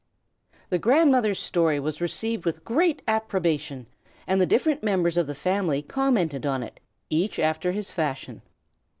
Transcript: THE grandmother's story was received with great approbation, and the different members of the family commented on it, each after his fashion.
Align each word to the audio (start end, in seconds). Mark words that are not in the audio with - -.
THE 0.71 0.79
grandmother's 0.79 1.37
story 1.39 1.79
was 1.79 2.01
received 2.01 2.43
with 2.43 2.63
great 2.65 3.03
approbation, 3.07 3.85
and 4.25 4.41
the 4.41 4.47
different 4.47 4.81
members 4.81 5.15
of 5.15 5.27
the 5.27 5.35
family 5.35 5.83
commented 5.83 6.43
on 6.43 6.63
it, 6.63 6.79
each 7.11 7.37
after 7.37 7.71
his 7.71 7.91
fashion. 7.91 8.41